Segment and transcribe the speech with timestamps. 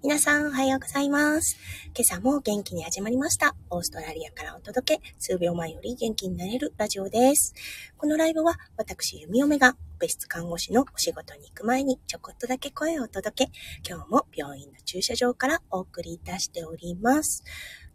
[0.00, 1.58] 皆さんおはようございます。
[1.86, 3.56] 今朝も元気に始まりました。
[3.68, 7.52] オーストラリアからお届け、数秒前より元気になれるラジオです。
[7.96, 13.50] このライブは私、弓嫁が別室看護師のお仕事に行く前にちょこっとだけ声をお届け、
[13.84, 17.42] 今日も病院の駐車場からお送りいたしております。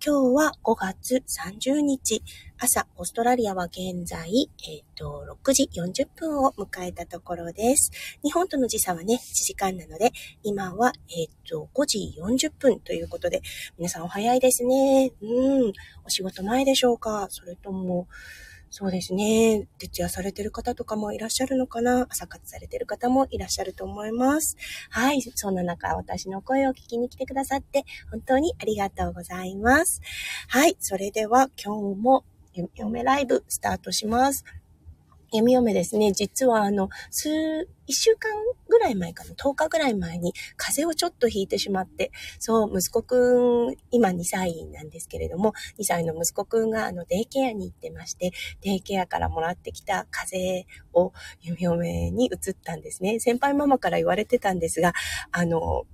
[0.05, 1.23] 今日は5月
[1.61, 2.21] 30日、
[2.59, 7.89] 朝、オーストラリアは現在、えっ、ー、と、6時40分を迎えたところです。
[8.21, 10.11] 日本との時差はね、1時間なので、
[10.43, 13.41] 今は、えっ、ー、と、5時40分ということで、
[13.77, 15.13] 皆さんお早いですね。
[15.21, 17.27] うん、お仕事前でしょうか？
[17.29, 18.09] それとも、
[18.75, 19.67] そうですね。
[19.77, 24.57] 徹夜されてる方とかもいらっしゃるのかな朝活されてる方もいらっしゃると思います。
[24.89, 25.21] はい。
[25.21, 30.01] そんな中、私の声を聞きに来てくださって、本当にありがとうございます。
[30.47, 30.75] はい。
[30.79, 32.25] それでは、今日も、
[32.73, 34.43] 嫁ライブスタートします。
[35.33, 38.31] 弓嫁ですね、実はあの、数、一週間
[38.69, 53.19] ぐらい前かな、10日ぐらい前に風邪をちょっとひいてしまって、そう、息子くん、今2歳なんですけれども、2歳の息子くんがあの、デイケアに行ってまして、デイケアからもらってきた風邪を弓嫁に移ったんですね。
[53.19, 54.93] 先輩ママから言われてたんですが、
[55.31, 55.85] あの、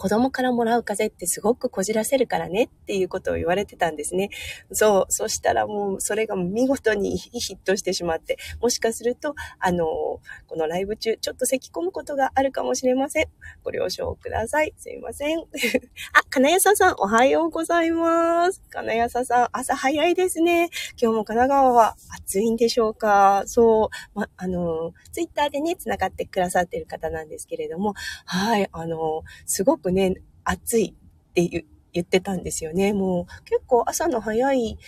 [0.00, 4.30] 子供からもらう風ってすごくこじらせるからねっていうことを言われてたんですね。
[4.72, 5.12] そう。
[5.12, 10.22] そしたらもうそれが見事にヒットしてしまって、もしかすると、あの、こ
[10.56, 13.28] のライブ中、ちょっと咳込むことがあるかもしれません。
[13.62, 14.72] ご了承ください。
[14.78, 15.40] すいません。
[16.16, 18.62] あ、金谷さん、おはようございます。
[18.70, 20.70] 金谷さん、朝早いですね。
[20.98, 23.42] 今日も神奈川は暑いんでしょうか？
[23.44, 24.18] そう。
[24.18, 27.92] ま、あの、ツイッターでね、繋がってくださってる方なんですけれども、
[28.24, 30.94] はい、あの、すごくね、暑い
[31.30, 32.92] って言ってたんですよね。
[32.92, 34.78] もう結構朝の早い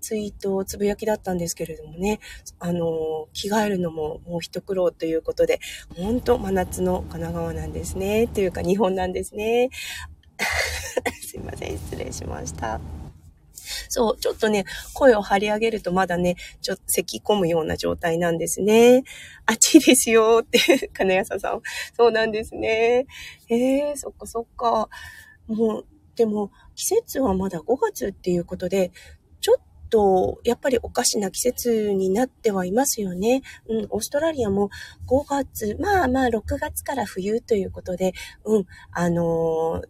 [0.00, 2.20] ツイート、つぶやきだったんですけれどもね、
[2.58, 5.60] あの、着替えるのももう一苦労ということで、
[5.96, 8.26] 本当真夏の神奈川なんですね。
[8.26, 9.70] というか日本なんですね。
[11.22, 12.80] すいません、失礼しました。
[13.88, 14.64] そう、ちょっとね、
[14.94, 19.04] 声を張り上げるとまだね、ちょっと咳込むような状態なんですね。
[19.46, 21.60] あっちですよって、 金谷さん。
[21.96, 23.06] そうなんですね。
[23.48, 24.88] えー、そっかそっか。
[25.46, 25.86] もう、
[26.16, 28.92] でも、季節はまだ5月っていうことで、
[29.40, 33.42] ちょっと、やっぱりおかしな季節になってはいますよね。
[33.68, 34.70] うん、オーストラリアも
[35.06, 38.12] 5月、まあまあ6月から冬ということで、
[38.44, 39.82] うん、あの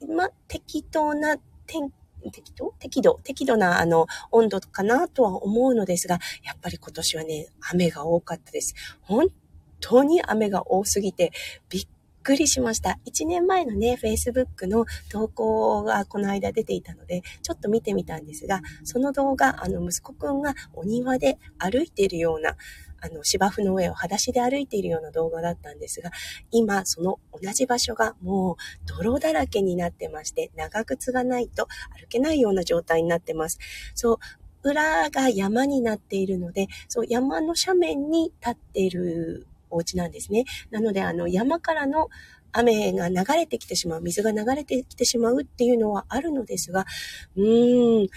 [0.00, 1.36] ー、ま、適当な
[1.66, 1.94] 天気
[2.30, 3.20] 適度適度？
[3.24, 8.74] 適度な、あの、温度かなとは思うのですが、やっぱり今年はね、雨が多かったです。
[9.02, 9.28] 本
[9.80, 11.32] 当に雨が多すぎて、
[11.68, 11.86] びっ
[12.22, 12.98] くりしました。
[13.06, 22.56] 1年前のね、Facebook の投稿がこの間出ていたので、ちょっと見てみたんですが、その動画、あの、息子くんがお庭で歩いているような、
[23.04, 26.10] あの、芝生の上を裸足で歩いているような動画だったんですが、
[26.50, 28.56] 今、その同じ場所がもう
[28.86, 31.68] 泥だらけになってまして、長靴がないと
[32.00, 33.58] 歩けないような状態になってます。
[33.94, 34.18] そう、
[34.70, 40.46] 裏が山になっているので、そう、山の斜面に立っているお家なんですね。
[40.70, 42.08] なので、あの、山からの
[42.52, 46.86] 雨が流れてきてしまう、水が流れてきてしまうっていうのはあるのですが、
[47.36, 48.08] うーん、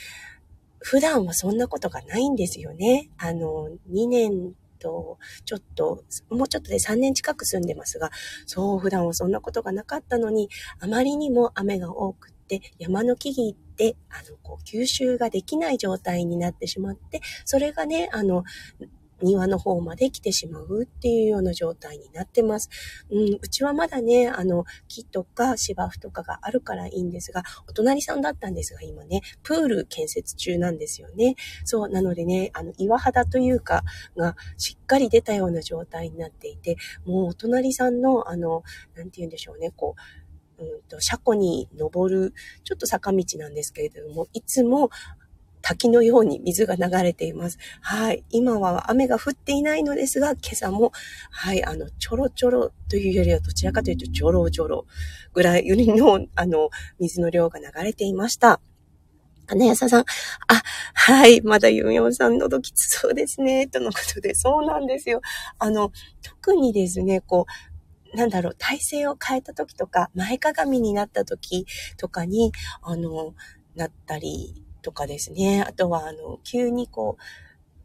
[0.79, 3.09] 普段はそんなことがないんですよね。
[3.17, 8.11] あの、2年と、ちょっと、もうちょっとで3年近く住んでますが、
[8.45, 10.49] そう、普段はそんなことがなかったのに、
[10.79, 18.43] あまりにも雨が多くって、山の木々って、あの、こう、吸収ができない状態になってしまって、それがね、あの、
[19.21, 22.69] 庭の方まで来てしまうっていうような状態になってます。
[23.09, 31.35] うん、うちはまだね、あの、木とか芝生とかがあるからいいんですが、お隣さんだったんですが、今ね、プール建設中なんですよね。
[31.65, 33.83] そう、なのでね、あの、岩肌というか、
[34.15, 38.63] がしっかり出たような状態になっていて、もうお隣さんの、あの、
[38.95, 39.95] なんて言うんでしょうね、こ
[40.59, 44.89] う、うんと、車庫に登る、ちょっと坂道なんですけれども、いつも、
[45.67, 47.57] 滝のように水が流れています。
[47.81, 48.23] はい。
[48.29, 50.93] 今は雨が降っていないのですが、今朝も、
[51.29, 54.85] はい、あの、ちょろちょろというよりはどちらかというと、ジョロジョロ
[55.33, 56.69] ぐらいの、あの、
[57.01, 58.61] 水の量が流れていました。
[59.45, 60.05] 金谷さん、あ、
[60.93, 65.19] はい、まだユンヨンさん喉きつそうですね、とのことで、そうなんですよ。
[65.59, 65.91] あの、
[66.21, 67.45] 特にですね、こ
[68.13, 71.65] う、なんだろう、体勢を変えた時とか、前かがみになった時
[71.97, 73.33] とかに、あの、
[73.75, 75.65] なったりとかですね。
[75.67, 77.17] あとは、あの、急にこ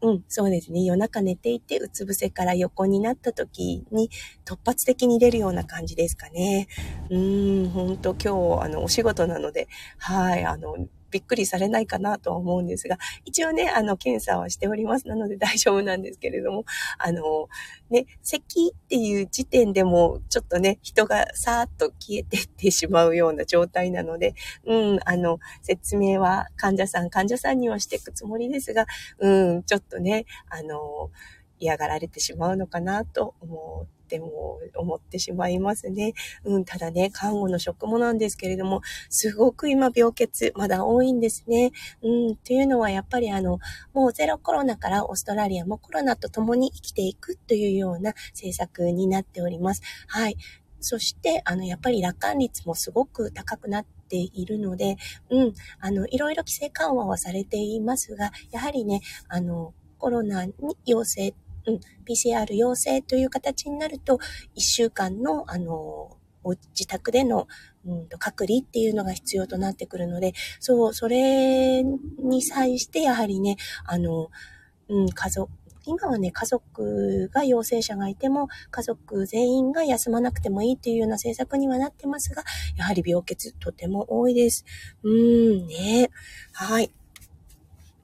[0.01, 0.83] う、うん、そうですね。
[0.83, 4.09] 夜中寝ていて、うつ伏せから横になった時に、
[4.45, 6.69] 突発的に出るような感じですかね。
[7.09, 9.67] うーん、ほんと今日、あの、お仕事なので、
[9.97, 10.77] はい、あの、
[11.13, 15.07] びっくりされないかなとは思うんですが、一応ね、あの、検査はしております。
[15.07, 16.65] なので 大丈夫なんですけれども、
[16.97, 17.47] あの、
[17.91, 24.33] ね、咳っていう時点でも、ちょっとね、人がさーっと消えてってしまうような状態なので、
[24.65, 28.87] うん、あの、説明は患者さん、患者さんにはしていくつもりですが、
[29.19, 31.11] うん、ちょっとね、あの、
[31.59, 36.13] 嫌がられてしまうのかなと思っても、思ってしまいますね。
[36.43, 41.71] うん、ただね、看護の職もなんですけれども、すごく今病欠まだ多いんですね。
[42.01, 43.59] うん、というのはやっぱりあの、
[43.93, 49.81] もうゼロコロナからオーストラリアもコロナと共に生きていくというような政策になっております。
[50.07, 50.37] はい。
[50.79, 54.97] そして、あの、やっぱり楽観率もすごく高くなっているので、
[55.29, 58.99] うん、あの、いろいろ規制緩和はされていますが、やはりね、
[59.29, 60.53] あの、コロナに
[60.85, 61.33] 陽性
[61.67, 64.19] うん、PCR 陽性という形になると、
[64.55, 66.17] 1週間の、あの、
[66.77, 67.47] 自宅での、
[67.85, 73.55] うん、と隔離っていうのが必要となってくるので、そう、それに際してやはりね、
[73.85, 74.29] あの、
[74.89, 75.49] うん、家族、
[75.85, 82.43] 今はね、家族が陽性者がいても、家族全員が休まなくてもいいっていうような政策にはなってますが、
[82.77, 84.65] やはり病欠とても多いです。
[85.03, 86.09] うーん、ね。
[86.53, 86.91] はい。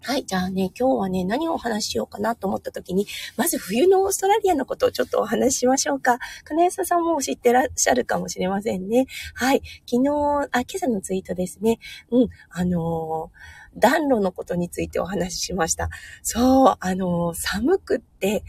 [0.01, 0.25] はい。
[0.25, 3.05] じゃあね、今日はね、何をお話ししようかなと思った時に、
[3.35, 6.19] まず冬のオーストラリアのことをちょっとお話ししましょうか。
[6.45, 9.07] 金安さんも知ってらっしゃるかもしれませんね。
[9.33, 9.61] はい。
[9.85, 10.09] 昨日、
[10.51, 11.79] あ、今朝のツイートですね。
[12.11, 12.29] うん。
[12.49, 15.89] あのー、暖炉のことについてお話ししました。
[16.23, 18.45] そう、あのー、寒くって、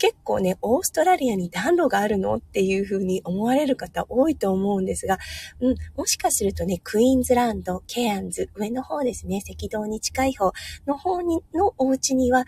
[0.00, 5.18] 結構ね、オーストラリアに暖炉があるのっていう風に思われる方多いと思うんですが、
[5.60, 10.52] うん、もしかするとね、クイーンズランド、ケアンズ、上の方ですね、赤道に近い方
[10.86, 12.46] の方に、のお家には、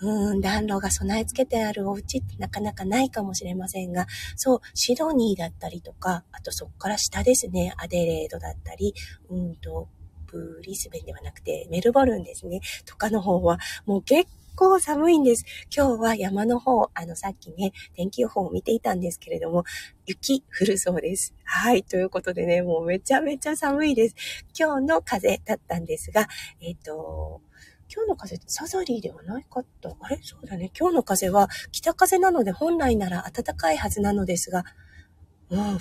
[0.00, 8.94] うん、暖炉が備え付けてあるお家ってなかなかないかもしれませんが、そう、シドニーだったりとか、あとそこから下ですね、アデレードだったり、
[9.30, 9.86] うんと、
[10.26, 15.44] ブリスベンではなくて、メルボルンですね、とかの方は、もう結構寒いんです。
[15.74, 19.64] 今日は山の方、あの、さっきね、天気予報を見ていたんですけれども、
[20.06, 21.34] 雪降るそうです。
[21.44, 21.82] はい。
[21.82, 24.14] ということでね、もうめちゃめちゃ寒いです。
[24.58, 26.28] 今日の風だったんですが、
[26.60, 27.40] えっ、ー、と、
[27.94, 29.94] 今日の風ってサザリーではないかった？
[30.00, 30.18] あれ？
[30.22, 30.70] そうだね。
[30.78, 34.64] 今日の風は北風なので本来なら暖かいはずなのですが、
[35.50, 35.78] うん、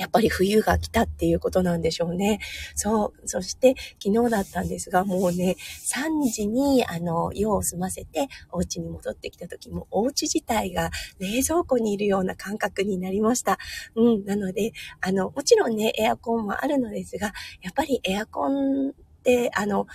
[0.00, 2.40] やっぱり冬が来たっていうことなんでしょうね。
[2.74, 3.28] そう。
[3.28, 13.58] そして昨日だったんですが、もうね、3時にあの、用を済ませてお家に戻ってきた時も、お家自体が冷蔵庫にいるような感覚になりました。
[13.94, 14.24] うん。
[14.24, 18.92] なので、あの、もちろんね、エアコンもあるのですが、やっぱりエアコンっ
[19.22, 19.86] て、あの、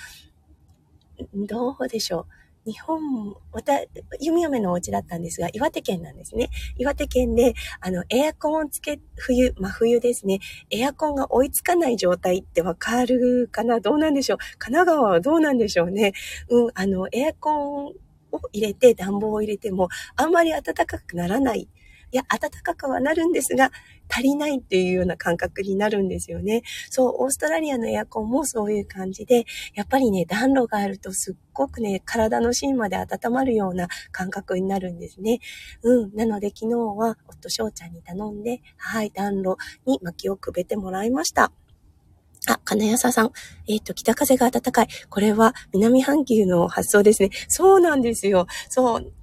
[1.34, 2.44] どうでしょう。
[2.66, 3.80] 日本、また、
[4.20, 6.50] 弓嫁のお家だったんですが、岩手県なんですね。
[6.78, 10.40] 岩手県で、あの、エアコンをつけ、冬、真冬ですね。
[10.72, 13.80] エアコンが追いつかない状態ってわかるかな？
[13.80, 14.38] どうなんでしょう？
[14.58, 16.14] 神奈川はどうなんでしょうね？
[16.50, 17.94] うん、あの、エアコンを
[18.52, 21.70] 入れて、暖房を入れても、あんまり暖かくならない。
[22.12, 23.72] いや、暖かくはなるんですが、
[24.10, 26.63] 足りないっていうような感覚になるんですよね。
[26.90, 35.40] そう、オーストラリアのエアコンもそういう感じで、やっぱりね、暖炉があるとすっごくね、体の芯まで温まるような感覚になるんですね。
[35.84, 36.16] うん。
[36.16, 41.52] なので昨日は夫翔ちゃんに頼んで、はい、暖炉に薪をくべてもらいました。
[42.48, 43.31] あ、金谷さん。
[43.68, 44.88] えっ、ー、と、北風が暖かい。
[45.10, 47.31] これは南半球の発想ですね。
[47.48, 48.46] そうなんですよ。
[48.69, 49.13] そう。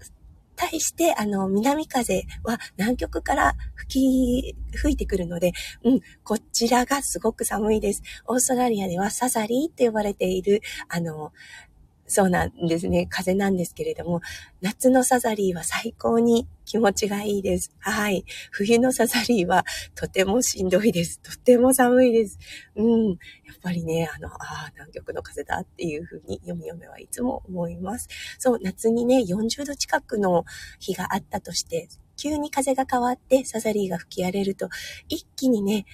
[0.70, 8.02] 対して、あの、南風は南極から吹き、吹いてくるので、うん、こちらがすごく寒いです。
[8.26, 11.32] オーストラリアではサザリーって呼ばれている、あの、
[12.06, 13.06] そうなんですね。
[13.08, 14.20] 風なんですけれども、
[14.60, 17.74] 夏のサザリーは最高に気持ちがいいです。
[17.78, 18.24] はい。
[18.50, 21.20] 冬のサザリーはとてもしんどいです。
[21.20, 22.38] とても寒いです。
[22.76, 23.08] うん。
[23.10, 23.16] やっ
[23.62, 28.08] ぱりね、あの、ああ、南極の風だっていうふうに読み読めはいつも思います。
[28.38, 30.44] そう、夏にね、40度近くの
[30.80, 34.68] 日があったとして、急に風が変わってサザリーが吹き荒れると、
[35.08, 35.86] 一気にね、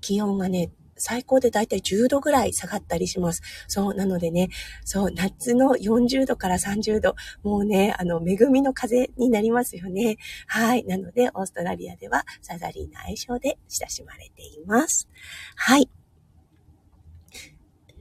[0.00, 3.42] 気温がね、最高でだいたい10度ぐらい下がったりします。
[3.66, 4.48] そう、なのでね、
[4.84, 10.16] そう、夏の40度から30度、もうね、あの、恵みの風になりますよね。
[10.46, 10.84] はい。
[10.84, 15.08] なので、オーストラリアではサザリーの愛称で親しまれています。
[15.56, 15.90] はい。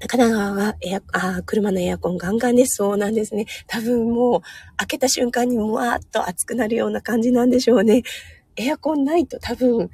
[0.08, 2.78] 神奈川はエア、あ車のエアコンガンガンです。
[2.78, 3.46] そうなんですね。
[3.68, 4.42] 多分もう、
[4.78, 8.04] 開けた瞬間にもわーっと熱くなるような感じなんでしょうね。
[8.56, 9.90] エアコンないと多分、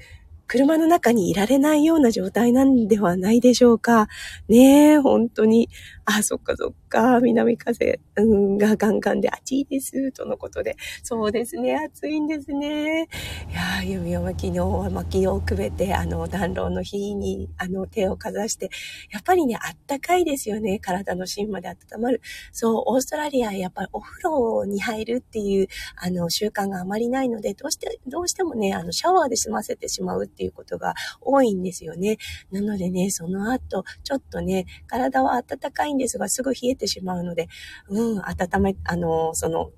[0.47, 4.07] 車の中にいられないような状態なんではないでしょうか。
[4.47, 5.69] ねえ、本当に。
[6.05, 10.77] あ、そっかそっか、南風、がガンガンで暑いです、とのことで。
[11.01, 13.07] そうですね、暑いんですね。
[13.49, 18.69] いやー、弓を昨日は薪をくべて、あの、暖炉の火に、あの、手をかざして、
[19.11, 20.77] やっぱりね、あったかいですよね。
[20.77, 22.21] 体の芯まで温まる。
[22.51, 32.17] そう、オーストラリア、やっぱりお風呂に入るっていう、あの、習慣があまりないので、どうして、どうしてもね、あの、シャワーで済ませてしまうっていうことが多いんですよね。
[32.51, 37.47] なのでね、その後、ちょっとね、体は温かいんですが、すぐ冷えてしまうので、
[37.89, 39.71] うん、温め、あの、その、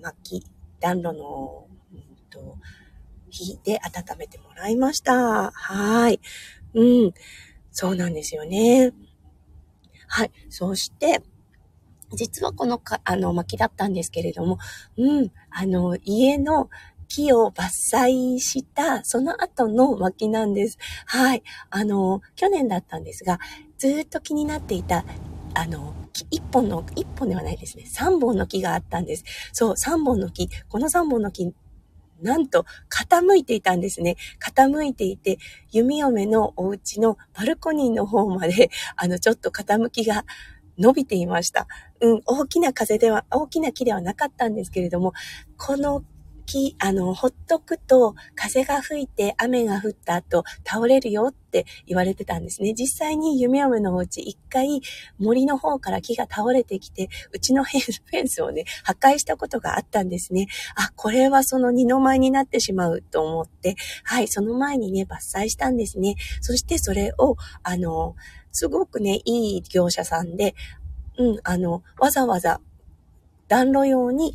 [0.00, 0.44] 薪、
[0.80, 2.56] 暖炉の、うんと、
[3.30, 5.50] 火で温めてもらいました。
[5.52, 6.20] はい。
[6.74, 7.14] うん。
[7.70, 8.92] そうなんですよね。
[10.08, 10.32] はい。
[10.50, 11.22] そして、
[12.14, 14.58] 実はこのか、あの、薪だったんですけれども、
[14.98, 16.68] うん、あの、家の
[17.08, 20.78] 木を伐採した、その後の薪なんです。
[21.06, 21.42] はい。
[21.70, 23.38] あの、去年だったんですが、
[23.78, 25.04] ずっと気になっていた、
[25.54, 25.94] あの、
[26.30, 27.84] 一本の、一本ではないですね。
[27.86, 29.24] 三本の木があったんです。
[29.52, 30.48] そう、三本の木。
[30.68, 31.52] この三本の木、
[32.20, 34.16] なんと傾いていたんですね。
[34.40, 35.38] 傾いていて、
[35.70, 40.24] 弓嫁のお家のバルコニーの方まで、あの、ちょっと傾きが
[40.78, 41.66] 伸びていました。
[42.00, 45.12] うん、大きな風では、大きな木ではなかったんですけれども、
[45.58, 46.02] この
[46.46, 52.74] 木、あの、ほっとくと風が吹いて雨が降った後倒れるよって言われてたんですね。
[52.74, 54.80] 実際に夢嫁のお家一回
[55.18, 60.48] 森の方から木が倒れてきて、うちのフェンスをね、破壊したことがあったんですね。
[60.76, 66.16] あ、これはその二の舞になってしまうと思って、はい、その前にね、伐採したんですね。
[66.40, 68.16] そしてそれを、あの、
[68.50, 70.54] すごくね、いい業者さんで、
[71.18, 72.60] うん、あの、わざわざ
[73.48, 74.34] 暖炉用に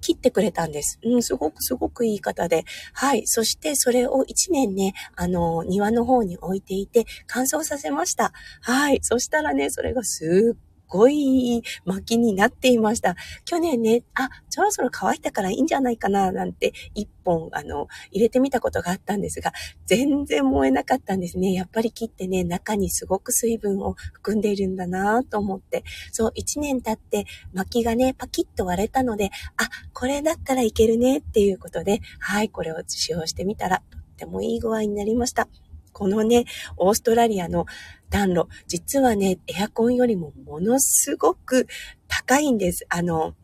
[0.00, 0.98] 切ってくれたんです。
[1.02, 2.64] うん、すごくすごくいい方で。
[2.92, 3.26] はい。
[3.26, 8.32] そしてそれを1年ね、あの、庭の方に置いていて乾燥させました。
[8.60, 8.98] はい。
[9.02, 13.16] そしたらね、それがすっごい薪になっていました。
[13.44, 19.52] 去年ね、あ、そろそろ乾いたからいいんじゃないかな、なんて一本、あの、入れてみたことがあったんですが、
[19.86, 21.52] 全然燃えなかったんですね。
[21.52, 25.84] やっぱり木ってね、中にすごく水分を含んでいるんだなと思って。
[26.12, 35.48] そう、一年経って薪がね、パキッと割れたので、あ、これだったらいけるねっていうことで、はい、これを使用してみたら、とってもいい具合になりました。
[35.96, 36.44] このね、
[36.76, 37.64] オーストラリアの
[38.10, 41.66] 暖炉、実はね、エアコンよりもものすごく
[42.06, 42.84] 高いんです。
[42.90, 43.34] あの、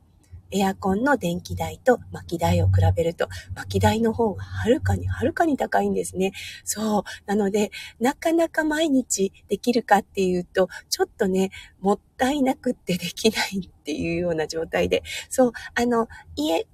[0.53, 6.33] エアコンの電気代と薪代を比べると、薪代の方がはるかにはるかに高いんですね。
[6.65, 7.03] そう。
[7.27, 15.03] なので、なかなか毎日できるかっていうと、ちょっとね、もったいなくってできないっていうような状態で。
[15.29, 15.53] そう。
[15.75, 16.67] あの、家、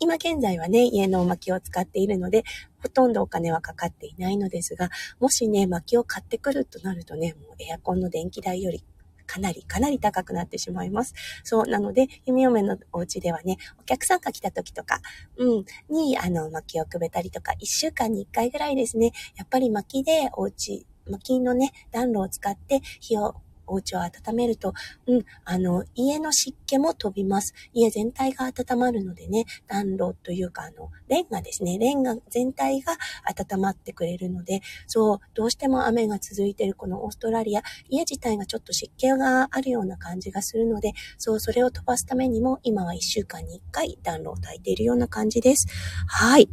[0.00, 2.44] 今現在はね、家の薪を使っているので、
[2.82, 8.84] ほとんどお金はかかっていないのですが、もしね、薪を買ってくるとなるとね、もうエアコンの電気代より
[9.28, 11.14] かなりかなり高くなってしまいます。
[11.44, 15.00] そう、なので、弓嫁のお家ではね、お客さんが来た時とか、
[15.36, 23.34] うん、に、あの、薪をくべたりとか、一週間に一回ぐらいですね、やっぱり薪でお家、薪のね、暖炉を使って火を
[23.68, 24.74] お家を温めると、
[25.06, 27.54] うん、あの、家の湿気も飛びます。
[27.72, 31.78] 家全体が温まるのでね、暖炉というか、あの、レンガですね。
[31.78, 45.66] レンガ全体が温まってくれるので、そう、どうしても雨が続いているこのオーストラリア、家自体がちょっと湿気があるような感じがするので、そう、それを飛ばすためにも、今は1週間に1回暖炉を焚いているような感じです。
[46.06, 46.48] はい。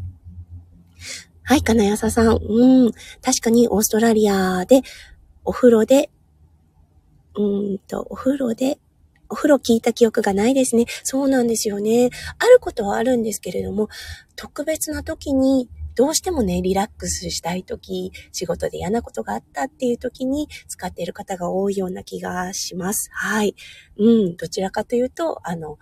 [1.44, 2.38] はい、金谷さん。
[2.42, 2.92] うん。
[3.22, 4.82] 確かにオーストラリアで
[5.44, 6.10] お風呂で
[7.38, 8.80] うんと、お風呂で、
[9.30, 10.86] お風呂聞いた記憶がないですね。
[11.04, 12.10] そうなんですよね。
[12.38, 13.90] あることはあるんですけれども、
[14.36, 23.10] 特別な時に、どうしてもね、リラックスしたい時、仕事で嫌なことがあったっていう時に使っている方が多いような気がします。
[23.14, 23.56] はい。
[23.98, 25.80] うん、どちらかというと、あの、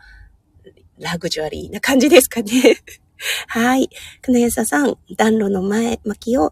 [1.00, 2.78] ラグジュアリーな感じですかね。
[3.48, 3.90] はい。
[4.22, 6.52] くなささん、暖炉の前巻きを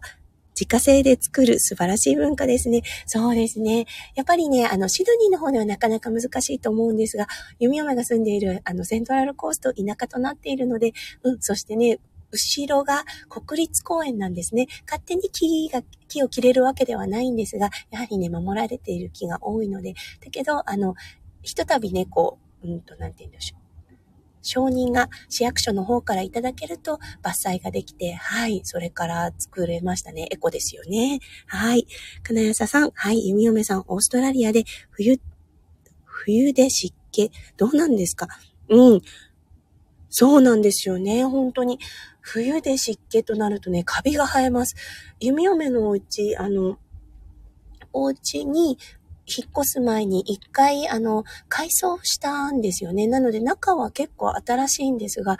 [0.58, 2.82] 自家製で作る素晴らしい文化ですね。
[3.06, 3.86] そうですね。
[4.14, 7.26] やっぱりね、あの、シドニーの方ではなかなか難しいと思うんですが、
[7.58, 10.92] 弓嫁が住んでいる、あの、セントラルコースト田舎となっているので、
[11.22, 11.98] うん、そしてね、
[12.32, 14.66] 後ろが国立公園なんですね。
[14.86, 19.94] 勝手に木が、木を切れるわけではないんですが、やはりね、守られている木が多いので、
[20.24, 20.94] だけど、あの、
[21.42, 23.61] ひとたびね、こう、うんと、なんて言うんでしょう。
[24.42, 30.28] 承認が市役所の方からいただけると伐採ができて、はい、それから作れましたね。
[30.30, 31.20] エコですよね。
[31.46, 31.86] はい。
[32.22, 35.20] 金谷さん、はい、弓嫁さん、オーストラリアで冬、
[36.04, 38.28] 冬で湿気、どうなんですか？
[38.68, 39.00] うん。
[40.10, 41.24] そうなんですよね。
[41.24, 41.78] 本当に。
[42.20, 44.76] 冬で湿気となるとね、カビが生えます。
[45.20, 46.78] 弓嫁のお家、あの、
[47.92, 48.78] お家に
[49.36, 53.06] 引っ越す前に一回、あの、改装したんですよね。
[53.06, 55.38] なので中は結構新しいんですが、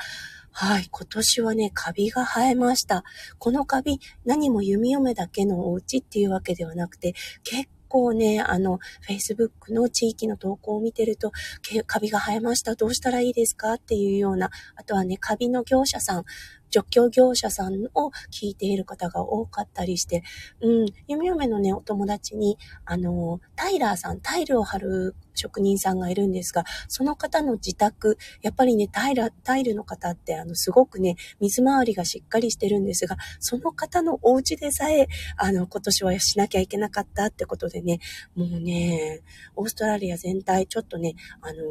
[0.51, 3.05] はい、今年はね、カビが生えました。
[3.39, 11.33] このカビ、何も弓嫁だけのお家っていうわけではなくて、結構ね、あの、Facebook の地域の投稿を見てると、
[11.87, 12.75] カビが生えました。
[12.75, 13.75] どうしたらいいですか？
[13.75, 16.25] っていうような、あとはね、カビの業者さん、
[16.73, 20.25] 除去業者さんを聞いている方が多かったりして、
[20.61, 38.01] うん、弓嫁のね、お友達に、あの、タイラーさん、タイルを貼る職人さんがいるんですが、その方の自宅、やっぱりね、タイル、タイルの方って、あの、すごくね、水回りがしっかりしてるんですが、その方のお家でさえ、あの、今年はしなきゃいけなかったってことでね、
[38.35, 39.21] もうね、
[39.57, 41.63] オーストラリア全体、ちょっとね、あの、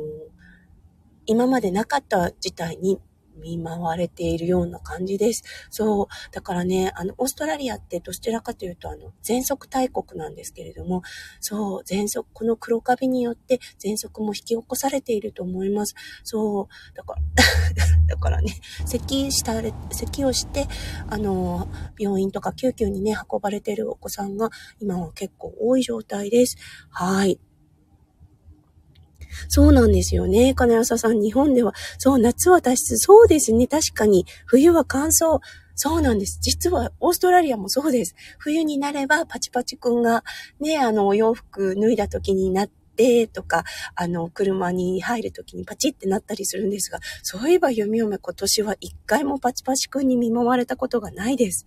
[1.25, 2.99] 今までなかった事態に
[3.41, 5.43] 見舞われているような感じです。
[5.69, 6.07] そう。
[6.31, 11.01] だからね、あの、オーストラリアってどちらかというと、あの、喘息大国なんですけれども、
[11.39, 15.95] そう、喘息、この黒カビによって喘息も引き起こされていると思います。
[16.23, 16.95] そう。
[16.95, 17.21] だから、
[18.07, 18.53] だからね、
[18.85, 20.67] 咳した、咳をして、
[21.09, 21.67] あの、
[21.97, 26.57] 病院とか救急にね、運ばれているお子さんが今は結構多い状態です。
[26.89, 27.39] はい。
[29.47, 30.53] そうなんですよね。
[30.53, 32.97] 金谷さん、日本では、そう、夏は多湿。
[32.97, 33.67] そうですね。
[33.67, 34.25] 確かに。
[34.45, 35.39] 冬は乾燥。
[35.75, 36.39] そうなんです。
[36.41, 38.15] 実は、オーストラリアもそうです。
[38.37, 40.23] 冬になれば、パチパチくんが、
[40.59, 43.63] ね、あの、お洋服脱いだ時になって、とか、
[43.95, 51.65] あの、車に入る時にパチってなったりするんですが、そういえば読み読め今年は一回もパチパチくんに見舞われたことがないです。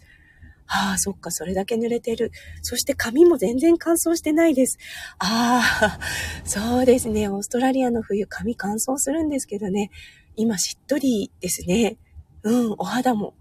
[0.66, 2.32] ああ、そっか、それだけ濡れてる。
[2.62, 4.78] そして髪も全然乾燥してないです。
[5.18, 6.00] ああ、
[6.44, 7.28] そうですね。
[7.28, 9.90] オーストラリアの冬、髪乾燥するんですけどね。
[10.36, 11.96] 今、しっとりですね。
[12.42, 13.34] うん、お肌も。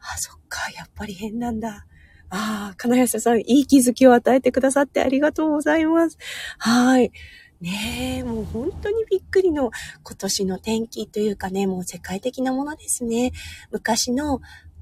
[0.00, 1.86] ああ、そっか、やっぱり変なんだ。
[2.30, 6.16] ああ、金谷さん、いい気づきを与えてくださってありがとうございます。
[6.58, 7.12] はい。
[7.60, 9.70] ねえ、もう本当にびっくりの
[10.02, 13.32] 今年の天気というかね、もう世界的なものですね。
[13.70, 14.40] 昔の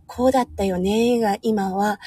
[0.09, 2.01] こうだったよねが今は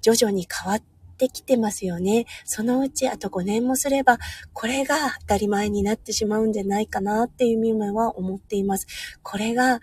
[0.00, 0.82] 徐々に変わっ
[1.16, 2.26] てきてますよね。
[2.44, 4.18] そのうちあと5年もすれば、
[4.52, 8.88] これが当たり前になってしまうんじゃないかなって弓嫁は思っています。
[9.22, 9.80] これが、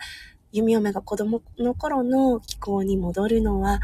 [0.51, 3.79] 弓嫁が子供の頃の気候に戻るのは、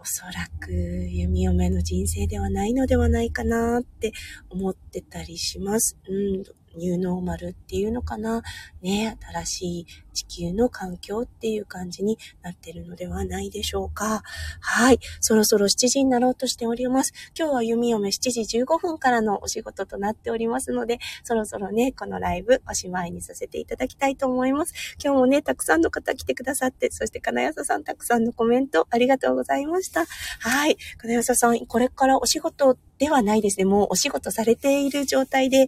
[0.00, 4.12] おそらく弓嫁の人生ではないのではないかなって
[4.50, 5.98] 思ってたりします。
[6.08, 6.42] うん、
[6.76, 8.42] ニューノーマルっていうのかな。
[8.82, 14.22] ね、新しい地球の環境っていう感じになってるのではないでしょうか。
[14.60, 14.98] はい。
[15.20, 17.12] そろそろ7時になろうとしております。
[17.38, 24.72] 今日は弓嫁7時15分からのお仕事となっておりますので、そろそろね、このライブおしまいにさせていただきたいと思います。
[25.02, 30.06] 今日もね、たくさんの方来てくださって、そして金谷さんたくさんのコメントありがとうございました。
[30.40, 30.76] はい。
[30.98, 33.66] 金谷さん、これからお仕事ではないですね。
[33.66, 35.66] もうお仕事されている状態で、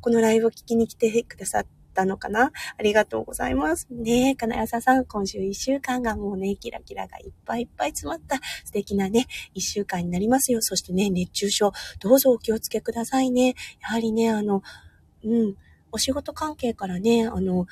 [0.00, 2.52] このライブを聞きに来てくださってったのかな？
[2.76, 3.88] ありがとうございます。
[3.90, 10.62] ねえ、金谷さん、今週一週間がもうね、キラキラがいっぱいいっぱい詰まった素敵なね、一週間になりますよ。
[10.62, 13.54] そしてね、熱中症、どうぞお気をつけくださいね。
[13.80, 14.62] やはりね、あの、
[15.24, 15.56] うん、
[15.90, 17.66] お仕事関係からね、あの、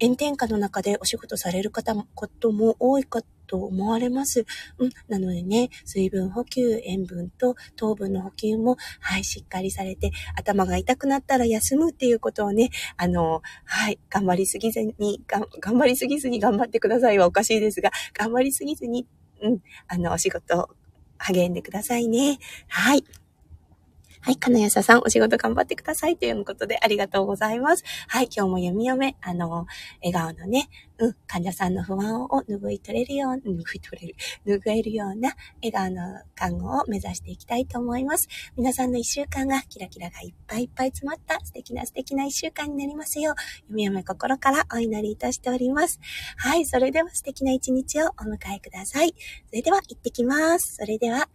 [0.00, 4.44] 炎天下の中でお仕事される方も、ことも多いかと思われます。
[4.78, 4.90] うん。
[5.08, 19.06] なのでね、水分補給、塩分と糖分の補給も、はい、しっかりされて、頭が痛くなったら休むっていうことをね、あの、はい、頑張りすぎずに、頑張りすぎずに頑張ってくださいはおかしいですが、頑張りすぎずに、
[19.42, 20.70] うん、あの、お仕事、
[21.18, 22.38] 励んでくださいね。
[22.68, 23.04] はい。
[24.24, 27.82] はい、金谷さん、お仕事頑張ってくださいということでありがとうございます。
[28.06, 29.66] はい、今日も読み読め、あの、
[30.00, 34.08] 笑顔のね、うん、患者さんの不安を拭い取れるよう、拭い取れ
[34.46, 38.28] る、拭えるような笑顔の看護を目指していきたいと思います。
[38.56, 45.98] 皆さんの一週間がキラキラがいっぱいいっぱい詰まった素敵な素敵な一週間になりますよう、読み読め心からお祈りいたしております。
[46.36, 49.16] はい、それでは素敵な一日をお迎えください。
[49.48, 50.76] それでは行ってきます。
[50.76, 51.28] それでは、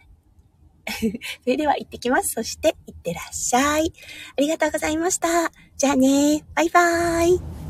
[1.43, 2.33] それでは行ってきます。
[2.35, 3.93] そして、行ってらっしゃい。
[4.37, 5.51] ありがとうございました。
[5.77, 7.66] じゃあねバイバーイ。